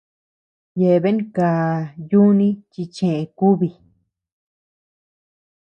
[0.81, 1.49] Yeabean ká
[2.09, 3.69] yuni chi chë kúbi.